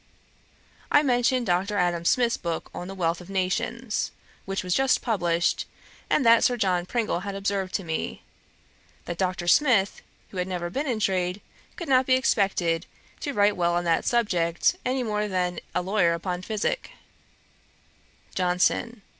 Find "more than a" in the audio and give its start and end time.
15.03-15.83